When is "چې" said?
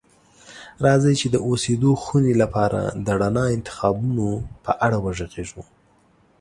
1.21-1.27